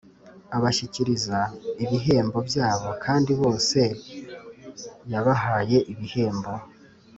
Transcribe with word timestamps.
abashyikiriza 0.57 1.39
ibihembo 1.83 2.37
byabo, 2.49 2.89
kandi 3.03 3.31
bose 3.41 3.79
yabahaye 5.11 5.77
ibihembo 5.91 6.51